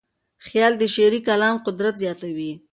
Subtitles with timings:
[0.45, 2.51] خیال د شعري کلام قدرت زیاتوي.